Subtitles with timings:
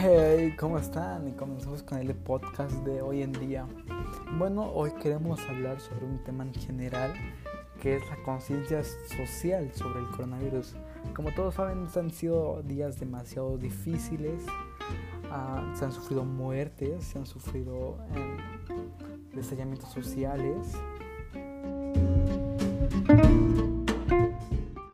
[0.00, 1.26] Hey, ¿cómo están?
[1.26, 3.66] Y comenzamos con el podcast de hoy en día.
[4.38, 7.12] Bueno, hoy queremos hablar sobre un tema en general
[7.82, 10.76] que es la conciencia social sobre el coronavirus.
[11.16, 14.44] Como todos saben, han sido días demasiado difíciles,
[15.32, 18.36] ah, se han sufrido muertes, se han sufrido eh,
[19.90, 20.76] sociales.